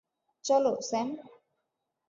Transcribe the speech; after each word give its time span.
চলো, 0.45 0.71
স্যাম। 0.81 1.09